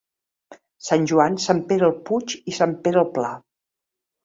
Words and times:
Sant 0.85 1.05
Joan, 1.11 1.37
Sant 1.43 1.61
Pere 1.69 1.87
el 1.89 1.95
Puig 2.09 2.35
i 2.53 2.57
Sant 2.63 2.75
Pere 2.89 3.01
el 3.05 3.09
Pla. 3.21 3.33